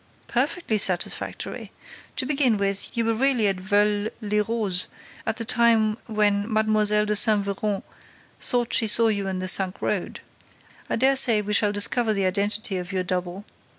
"Perfectly 0.25 0.79
satisfactory! 0.79 1.71
To 2.15 2.25
begin 2.25 2.57
with, 2.57 2.97
you 2.97 3.05
were 3.05 3.13
really 3.13 3.47
at 3.47 3.57
Veules 3.57 4.09
les 4.19 4.39
Roses 4.41 4.87
at 5.27 5.37
the 5.37 5.45
time 5.45 5.95
when 6.07 6.51
Mlle. 6.51 7.05
de 7.05 7.15
Saint 7.15 7.45
Véran 7.45 7.83
thought 8.39 8.73
she 8.73 8.87
saw 8.87 9.09
you 9.09 9.27
in 9.27 9.37
the 9.37 9.47
sunk 9.47 9.79
road. 9.79 10.21
I 10.89 10.95
dare 10.95 11.15
say 11.15 11.39
we 11.43 11.53
shall 11.53 11.71
discover 11.71 12.13
the 12.13 12.25
identity 12.25 12.77
of 12.77 12.91
your 12.91 13.03
double. 13.03 13.45